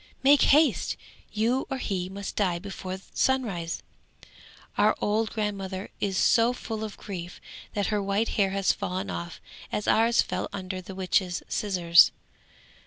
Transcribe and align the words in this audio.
Make 0.23 0.41
haste! 0.49 0.97
you 1.31 1.67
or 1.69 1.77
he 1.77 2.09
must 2.09 2.35
die 2.35 2.57
before 2.57 2.97
sunrise! 3.13 3.83
Our 4.75 4.95
old 4.99 5.29
grandmother 5.29 5.91
is 5.99 6.17
so 6.17 6.53
full 6.53 6.83
of 6.83 6.97
grief 6.97 7.39
that 7.75 7.85
her 7.93 8.01
white 8.01 8.29
hair 8.29 8.49
has 8.49 8.73
fallen 8.73 9.11
off 9.11 9.39
as 9.71 9.87
ours 9.87 10.23
fell 10.23 10.49
under 10.51 10.81
the 10.81 10.95
witch's 10.95 11.43
scissors. 11.47 12.11